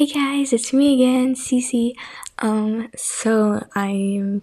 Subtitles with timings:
[0.00, 1.92] Hey guys, it's me again, Cece.
[2.38, 4.40] Um, so I'm,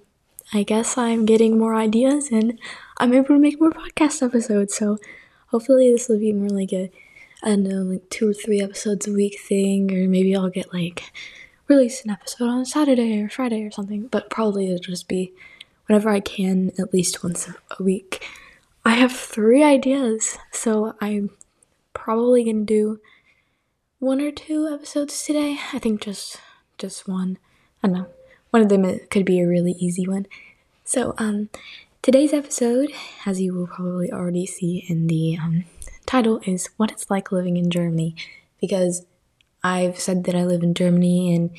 [0.53, 2.59] I guess I'm getting more ideas and
[2.99, 4.75] I'm able to make more podcast episodes.
[4.75, 4.99] So
[5.47, 6.91] hopefully this will be more like a,
[7.41, 10.71] I don't know, like two or three episodes a week thing, or maybe I'll get
[10.71, 11.11] like
[11.67, 14.05] release an episode on Saturday or Friday or something.
[14.11, 15.33] But probably it'll just be
[15.87, 18.23] whenever I can, at least once a week.
[18.85, 21.31] I have three ideas, so I'm
[21.93, 22.99] probably gonna do
[23.99, 25.57] one or two episodes today.
[25.73, 26.39] I think just
[26.77, 27.39] just one.
[27.81, 28.07] I don't know.
[28.51, 30.27] One of them could be a really easy one.
[30.83, 31.49] So, um,
[32.01, 32.91] today's episode,
[33.25, 35.65] as you will probably already see in the um,
[36.05, 38.15] title, is what it's like living in Germany.
[38.61, 39.05] Because
[39.63, 41.49] I've said that I live in Germany, and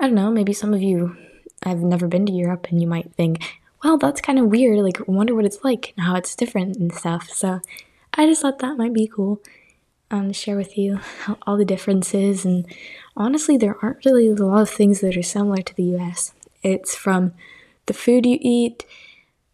[0.00, 1.16] I don't know, maybe some of you
[1.64, 3.42] have never been to Europe, and you might think,
[3.82, 4.78] well, that's kind of weird.
[4.78, 7.28] Like, wonder what it's like and how it's different and stuff.
[7.30, 7.60] So,
[8.14, 9.42] I just thought that might be cool
[10.10, 11.00] um, share with you
[11.46, 12.44] all the differences.
[12.44, 12.66] And
[13.16, 16.32] honestly, there aren't really a lot of things that are similar to the US.
[16.62, 17.32] It's from
[17.86, 18.84] the food you eat,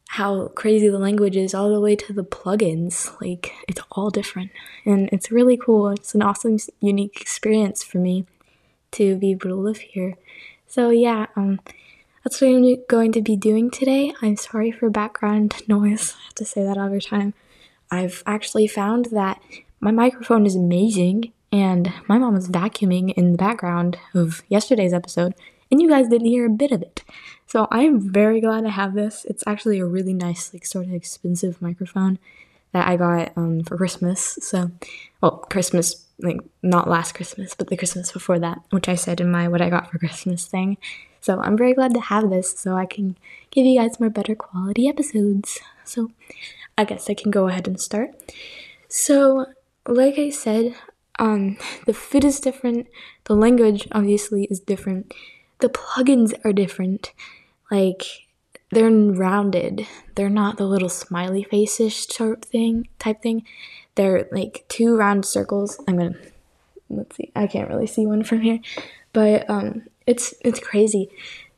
[0.09, 3.21] how crazy the language is, all the way to the plugins.
[3.21, 4.51] Like, it's all different.
[4.85, 5.89] And it's really cool.
[5.89, 8.27] It's an awesome, unique experience for me
[8.93, 10.15] to be able to live here.
[10.67, 11.61] So, yeah, um,
[12.23, 14.15] that's what I'm going to be doing today.
[14.23, 16.15] I'm sorry for background noise.
[16.17, 17.35] I have to say that every time.
[17.91, 19.41] I've actually found that
[19.85, 25.35] my microphone is amazing, and my mom was vacuuming in the background of yesterday's episode,
[25.71, 27.05] and you guys didn't hear a bit of it.
[27.47, 29.27] So I'm very glad I have this.
[29.27, 32.19] It's actually a really nice, like, sort of expensive microphone
[32.73, 34.39] that I got um, for Christmas.
[34.41, 34.71] So,
[35.21, 39.31] well, Christmas, like, not last Christmas, but the Christmas before that, which I said in
[39.31, 40.79] my what I got for Christmas thing.
[41.21, 43.19] So I'm very glad to have this so I can
[43.51, 45.61] give you guys more better quality episodes.
[45.85, 46.11] So
[46.79, 48.11] I guess I can go ahead and start.
[48.89, 49.47] So
[49.87, 50.75] like I said,
[51.19, 52.89] um, the food is different.
[53.25, 55.13] The language obviously is different.
[55.61, 57.13] The plugins are different.
[57.71, 58.03] Like
[58.71, 59.87] they're rounded.
[60.15, 63.45] They're not the little smiley face-ish sort thing type thing.
[63.95, 65.81] They're like two round circles.
[65.87, 66.17] I'm gonna
[66.91, 67.31] let's see.
[67.37, 68.59] I can't really see one from here,
[69.13, 71.11] but um, it's it's crazy.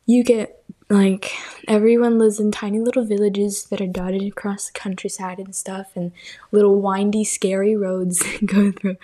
[0.05, 1.31] You get like
[1.67, 6.11] everyone lives in tiny little villages that are dotted across the countryside and stuff and
[6.51, 8.97] little windy scary roads go through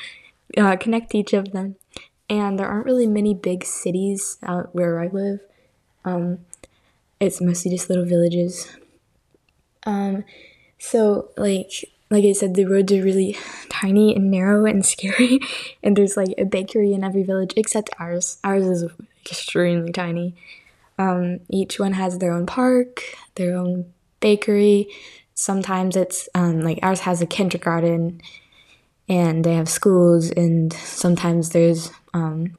[0.57, 1.75] uh, connect each of them.
[2.29, 5.41] And there aren't really many big cities out where i live.
[6.05, 6.39] Um,
[7.19, 8.67] it's mostly just little villages.
[9.85, 10.23] Um,
[10.79, 13.37] so like like i said the roads are really
[13.69, 15.39] tiny and narrow and scary
[15.81, 18.37] and there's like a bakery in every village except ours.
[18.43, 18.85] Ours is
[19.25, 20.35] extremely tiny
[20.97, 23.01] um, each one has their own park,
[23.35, 24.89] their own bakery.
[25.33, 28.21] Sometimes it's um, like ours has a kindergarten
[29.09, 32.55] and they have schools, and sometimes there's um,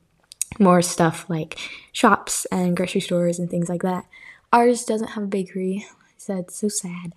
[0.58, 1.58] more stuff like
[1.92, 4.04] shops and grocery stores and things like that.
[4.52, 7.14] Ours doesn't have a bakery, so it's so sad.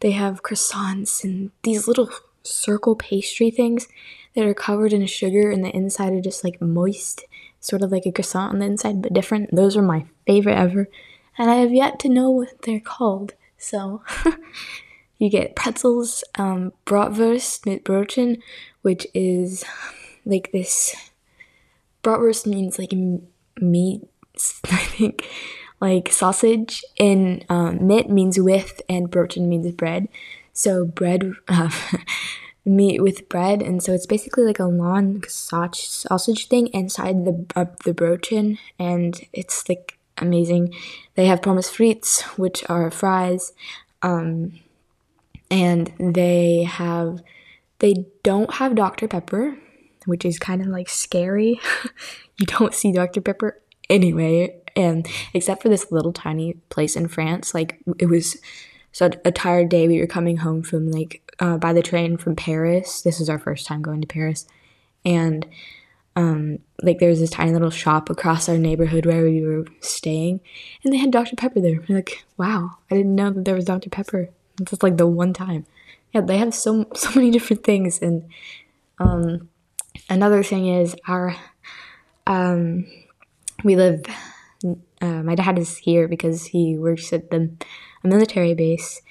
[0.00, 2.10] They have croissants and these little
[2.42, 3.86] circle pastry things
[4.34, 7.24] that are covered in sugar, and the inside are just like moist
[7.60, 9.54] sort of like a croissant on the inside, but different.
[9.54, 10.88] Those are my favorite ever.
[11.38, 13.34] And I have yet to know what they're called.
[13.58, 14.02] So
[15.18, 18.40] you get pretzels, um, bratwurst mit Brötchen,
[18.82, 19.64] which is
[20.24, 20.96] like this.
[22.02, 22.92] Bratwurst means like
[23.60, 24.02] meat,
[24.64, 25.28] I think,
[25.80, 30.08] like sausage, and um, mit means with, and Brötchen means bread.
[30.54, 31.34] So bread.
[31.46, 31.70] Uh,
[32.64, 37.66] meat with bread, and so it's basically like a long sausage thing inside the uh,
[37.84, 40.74] the brötchen, and it's like amazing.
[41.14, 43.52] They have pommes frites, which are fries,
[44.02, 44.60] um,
[45.50, 47.22] and they have
[47.78, 49.56] they don't have Dr Pepper,
[50.06, 51.60] which is kind of like scary.
[52.36, 57.54] you don't see Dr Pepper anyway, and except for this little tiny place in France,
[57.54, 58.36] like it was
[58.92, 62.36] so a tired day we were coming home from like uh, by the train from
[62.36, 63.02] Paris.
[63.02, 64.46] This was our first time going to Paris,
[65.04, 65.46] and
[66.16, 70.40] um, like there was this tiny little shop across our neighborhood where we were staying,
[70.84, 71.80] and they had Dr Pepper there.
[71.88, 74.28] We're like, wow, I didn't know that there was Dr Pepper.
[74.60, 75.66] It's just like the one time.
[76.12, 78.28] Yeah, they have so so many different things, and
[78.98, 79.48] um,
[80.08, 81.36] another thing is our
[82.26, 82.86] um,
[83.64, 84.04] we live.
[85.00, 87.50] Uh, my dad is here because he works at the
[88.02, 89.02] a military base,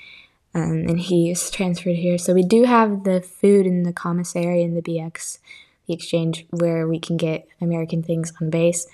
[0.54, 2.18] um, and he is transferred here.
[2.18, 5.40] So we do have the food in the commissary and the BX,
[5.88, 8.88] the exchange, where we can get American things on base.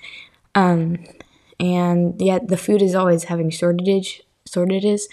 [0.54, 1.04] Um,
[1.58, 5.08] and yet the food is always having shortage shortages.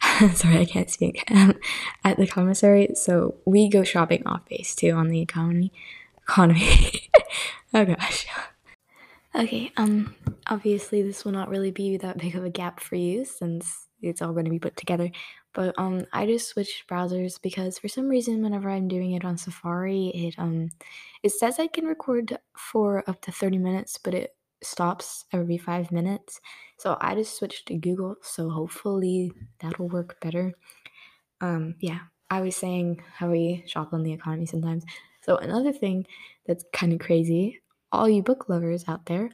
[0.34, 1.24] Sorry, I can't speak.
[2.04, 5.72] At the commissary, so we go shopping off base too on the economy.
[6.22, 7.10] Economy.
[7.74, 8.26] oh gosh.
[9.34, 10.14] Okay, um,
[10.48, 14.20] obviously this will not really be that big of a gap for you since it's
[14.22, 15.10] all going to be put together.
[15.52, 19.36] But um, I just switched browsers because for some reason, whenever I'm doing it on
[19.36, 20.70] Safari, it um,
[21.22, 25.92] it says I can record for up to thirty minutes, but it stops every five
[25.92, 26.40] minutes.
[26.78, 28.16] So I just switched to Google.
[28.22, 30.52] So hopefully that'll work better.
[31.40, 32.00] Um, yeah,
[32.30, 34.84] I was saying how we shop on the economy sometimes.
[35.22, 36.06] So another thing
[36.46, 37.60] that's kind of crazy,
[37.92, 39.30] all you book lovers out there,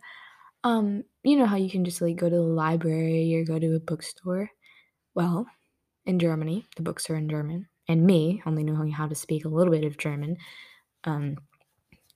[0.65, 3.77] um, you know how you can just like go to the library or go to
[3.77, 4.51] a bookstore?
[5.15, 5.47] Well,
[6.07, 9.49] in Germany, the books are in German, and me, only knowing how to speak a
[9.51, 10.37] little bit of German,
[11.05, 11.37] um,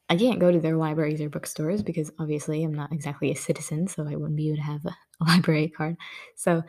[0.09, 3.87] I can't go to their libraries or bookstores because obviously I'm not exactly a citizen,
[3.87, 5.97] so I wouldn't be able to have a, a library card.
[6.37, 6.63] So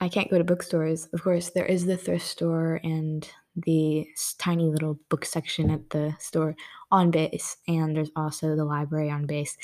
[0.00, 1.06] I can't go to bookstores.
[1.12, 4.06] Of course, there is the thrift store and the
[4.38, 6.54] tiny little book section at the store
[6.90, 9.56] on base, and there's also the library on base.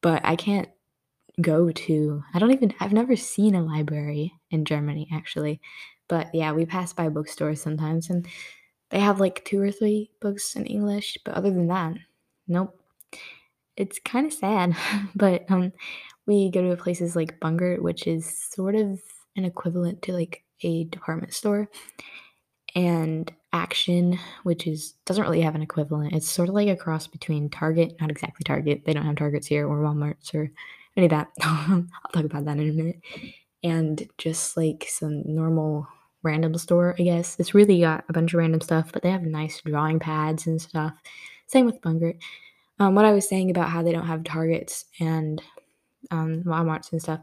[0.00, 0.68] But I can't
[1.40, 5.60] go to, I don't even, I've never seen a library in Germany actually.
[6.08, 8.26] But yeah, we pass by bookstores sometimes and
[8.90, 11.94] they have like two or three books in English, but other than that,
[12.48, 12.76] nope.
[13.76, 14.76] It's kind of sad,
[15.14, 15.72] but um,
[16.26, 19.00] we go to places like Bungert, which is sort of
[19.36, 21.68] an equivalent to like a department store,
[22.74, 26.14] and Action, which is doesn't really have an equivalent.
[26.14, 28.82] It's sort of like a cross between Target, not exactly Target.
[28.84, 30.52] They don't have Targets here or Walmarts or
[30.96, 31.30] any of that.
[31.42, 33.00] I'll talk about that in a minute.
[33.64, 35.88] And just like some normal
[36.22, 37.36] random store, I guess.
[37.40, 40.62] It's really got a bunch of random stuff, but they have nice drawing pads and
[40.62, 40.92] stuff.
[41.48, 42.18] Same with Bungert.
[42.78, 45.42] Um, what I was saying about how they don't have Targets and
[46.12, 47.20] um, Walmarts and stuff,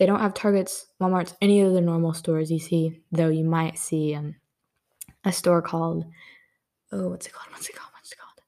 [0.00, 3.78] they don't have Targets, Walmarts, any of the normal stores you see, though you might
[3.78, 4.34] see um,
[5.24, 6.06] a store called,
[6.90, 7.52] oh, what's it called?
[7.52, 7.92] What's it called?
[7.92, 8.40] What's it called?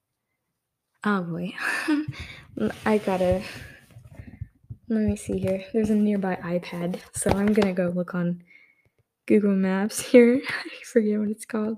[1.04, 1.52] Oh boy.
[2.86, 3.42] I gotta,
[4.88, 5.62] let me see here.
[5.74, 8.42] There's a nearby iPad, so I'm gonna go look on
[9.26, 10.40] Google Maps here.
[10.48, 11.76] I forget what it's called.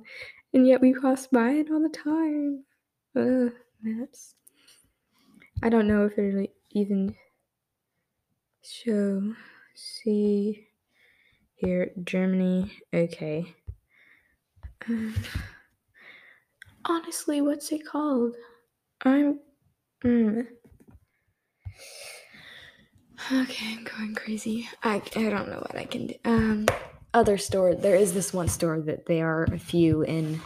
[0.52, 2.62] And yet we pass by it all the time.
[3.16, 4.36] Ugh, maps.
[5.64, 7.16] I don't know if it'll even
[8.62, 9.34] show.
[9.74, 10.68] See
[11.56, 12.72] here, Germany.
[12.92, 13.54] Okay.
[14.88, 15.10] Uh,
[16.84, 18.36] honestly, what's it called?
[19.04, 19.40] I'm.
[20.04, 20.46] Mm.
[23.32, 24.68] Okay, I'm going crazy.
[24.82, 26.14] I, I don't know what I can do.
[26.24, 26.66] Um,
[27.14, 27.74] other store.
[27.74, 30.40] There is this one store that they are a few in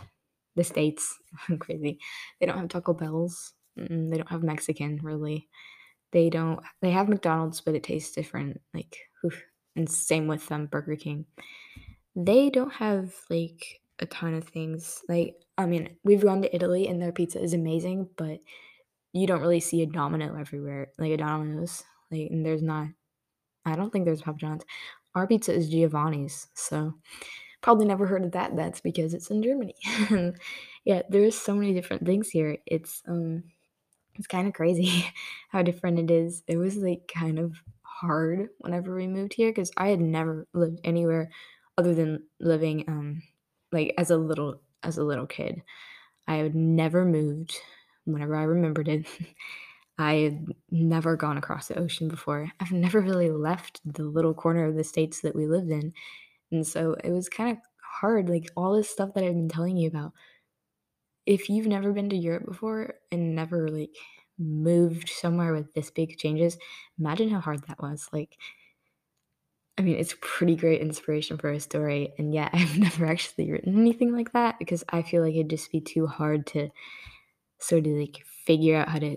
[0.55, 1.17] the states.
[1.49, 1.99] I'm crazy.
[2.39, 3.53] They don't have Taco Bells.
[3.79, 5.49] Mm, they don't have Mexican really.
[6.13, 6.61] They don't.
[6.81, 8.61] They have McDonald's, but it tastes different.
[8.73, 8.97] Like,
[9.77, 11.27] and same with um, Burger King.
[12.17, 15.03] They don't have like a ton of things.
[15.09, 18.41] Like, I mean, we've gone to Italy and their pizza is amazing, but
[19.13, 20.89] you don't really see a Domino everywhere.
[20.99, 21.85] Like a Domino's.
[22.11, 22.89] Like, and there's not.
[23.65, 24.63] I don't think there's Papa John's.
[25.15, 26.95] Our pizza is Giovanni's, so
[27.61, 28.57] probably never heard of that.
[28.57, 29.75] That's because it's in Germany.
[30.85, 32.59] yeah, there's so many different things here.
[32.67, 33.45] It's um
[34.15, 35.07] it's kind of crazy
[35.51, 36.43] how different it is.
[36.47, 37.55] It was like kind of
[38.01, 41.31] hard whenever we moved here because I had never lived anywhere
[41.77, 43.23] other than living um
[43.73, 45.63] like as a little as a little kid.
[46.27, 47.57] I had never moved
[48.05, 49.07] whenever I remembered it.
[49.99, 52.53] I had never gone across the ocean before.
[52.61, 55.93] I've never really left the little corner of the states that we lived in.
[56.53, 59.77] And so it was kind of hard like all this stuff that I've been telling
[59.77, 60.13] you about
[61.27, 63.95] if you've never been to Europe before and never like
[64.39, 66.59] moved somewhere with this big changes,
[66.99, 68.09] imagine how hard that was.
[68.13, 68.37] Like,
[69.77, 73.79] I mean, it's pretty great inspiration for a story, and yet I've never actually written
[73.79, 76.71] anything like that because I feel like it'd just be too hard to
[77.61, 79.17] sort of like figure out how to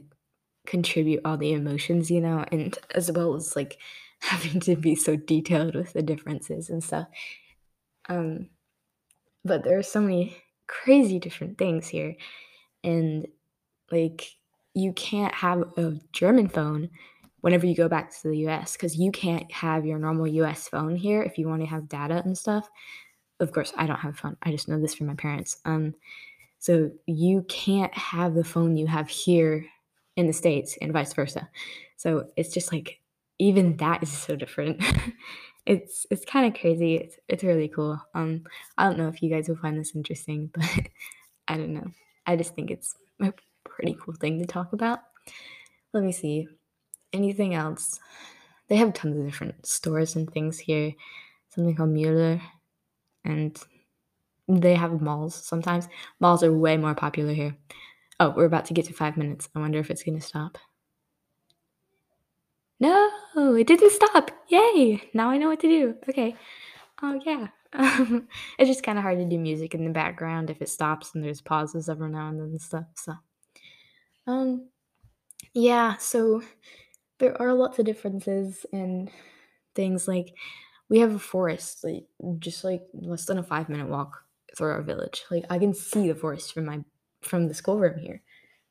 [0.65, 3.79] contribute all the emotions, you know, and as well as like
[4.21, 7.07] having to be so detailed with the differences and stuff.
[8.09, 8.49] Um,
[9.43, 10.37] but there are so many
[10.67, 12.15] crazy different things here.
[12.83, 13.27] And
[13.91, 14.35] like
[14.73, 16.89] you can't have a German phone
[17.41, 20.95] whenever you go back to the US because you can't have your normal US phone
[20.95, 22.69] here if you want to have data and stuff.
[23.39, 24.37] Of course, I don't have a phone.
[24.43, 25.57] I just know this from my parents.
[25.65, 25.95] Um,
[26.59, 29.65] so you can't have the phone you have here
[30.15, 31.49] in the States and vice versa.
[31.97, 32.99] So it's just like
[33.39, 34.83] even that is so different.
[35.65, 36.95] it's it's kind of crazy.
[36.95, 37.99] It's it's really cool.
[38.13, 38.43] Um,
[38.77, 40.87] I don't know if you guys will find this interesting, but
[41.47, 41.87] I don't know.
[42.27, 42.95] I just think it's
[43.63, 44.99] pretty cool thing to talk about.
[45.93, 46.47] Let me see.
[47.13, 47.99] Anything else?
[48.67, 50.93] They have tons of different stores and things here.
[51.49, 52.41] Something called Mueller,
[53.25, 53.57] and
[54.47, 55.89] they have malls sometimes.
[56.19, 57.57] Malls are way more popular here.
[58.19, 59.49] Oh, we're about to get to five minutes.
[59.55, 60.57] I wonder if it's going to stop.
[62.79, 64.31] No, it didn't stop.
[64.47, 65.09] Yay!
[65.13, 65.95] Now I know what to do.
[66.09, 66.35] Okay.
[67.01, 67.47] Oh yeah.
[68.59, 71.23] it's just kind of hard to do music in the background if it stops and
[71.23, 72.85] there's pauses every now and then and stuff.
[72.95, 73.13] So,
[74.27, 74.67] um,
[75.53, 75.97] yeah.
[75.97, 76.41] So
[77.19, 79.09] there are lots of differences in
[79.75, 80.07] things.
[80.07, 80.33] Like
[80.89, 82.05] we have a forest, like
[82.39, 84.23] just like less than a five minute walk
[84.57, 85.23] through our village.
[85.31, 86.79] Like I can see the forest from my
[87.21, 88.21] from the schoolroom here.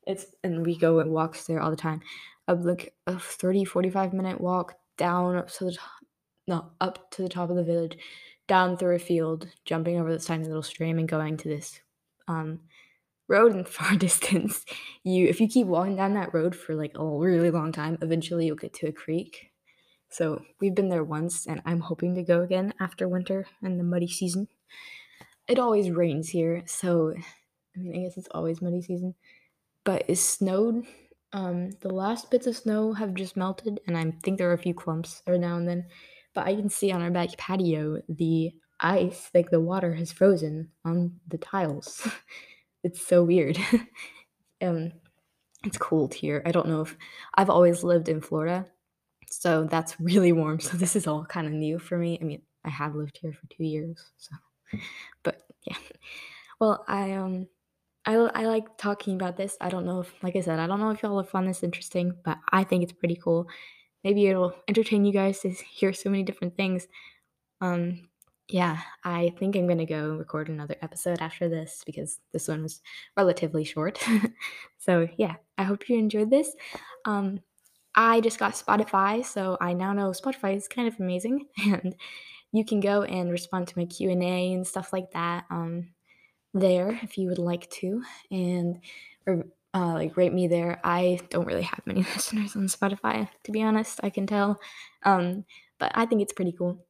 [0.07, 2.01] It's and we go and walks there all the time.
[2.47, 5.89] Of like a 30, 45 minute walk down up to the top,
[6.47, 7.97] no, up to the top of the village,
[8.47, 11.79] down through a field, jumping over this tiny little stream and going to this
[12.27, 12.59] um,
[13.31, 14.65] road in far distance.
[15.03, 18.45] You if you keep walking down that road for like a really long time, eventually
[18.45, 19.51] you'll get to a creek.
[20.09, 23.83] So we've been there once and I'm hoping to go again after winter and the
[23.83, 24.47] muddy season.
[25.47, 27.13] It always rains here, so
[27.75, 29.15] I mean I guess it's always muddy season.
[29.83, 30.85] But it snowed
[31.33, 34.57] um, the last bits of snow have just melted, and I think there are a
[34.57, 35.85] few clumps every now and then.
[36.33, 40.69] But I can see on our back patio the ice, like the water has frozen
[40.83, 42.07] on the tiles.
[42.83, 43.57] it's so weird.
[44.61, 44.91] um,
[45.63, 46.41] it's cold here.
[46.45, 46.97] I don't know if
[47.35, 48.65] I've always lived in Florida,
[49.27, 50.59] so that's really warm.
[50.59, 52.17] So this is all kind of new for me.
[52.21, 54.35] I mean, I have lived here for two years, so
[55.23, 55.77] but yeah.
[56.59, 57.47] Well, I um
[58.05, 59.57] I, I like talking about this.
[59.61, 61.63] I don't know if, like I said, I don't know if y'all have found this
[61.63, 63.47] interesting, but I think it's pretty cool.
[64.03, 66.87] Maybe it'll entertain you guys to hear so many different things.
[67.61, 68.09] Um,
[68.51, 72.81] yeah, I think I'm gonna go record another episode after this because this one was
[73.15, 73.99] relatively short.
[74.77, 76.53] so yeah, I hope you enjoyed this.
[77.05, 77.39] Um,
[77.95, 81.95] I just got Spotify, so I now know Spotify is kind of amazing, and
[82.51, 85.45] you can go and respond to my Q and A and stuff like that.
[85.49, 85.89] Um,
[86.53, 88.79] there if you would like to, and
[89.25, 90.81] or uh, like rate me there.
[90.83, 94.01] I don't really have many listeners on Spotify, to be honest.
[94.03, 94.59] I can tell,
[95.03, 95.45] um,
[95.79, 96.85] but I think it's pretty cool.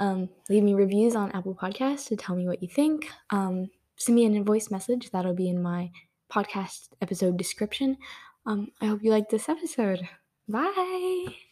[0.00, 3.08] Um, leave me reviews on Apple Podcasts to tell me what you think.
[3.30, 5.90] Um, send me a voice message that'll be in my
[6.32, 7.96] podcast episode description.
[8.46, 10.08] Um, I hope you liked this episode.
[10.48, 11.47] Bye.